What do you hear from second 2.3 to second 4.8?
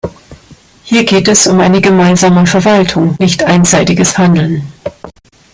Verwaltung, nicht einseitiges Handeln.